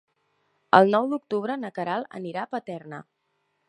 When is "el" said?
0.77-0.89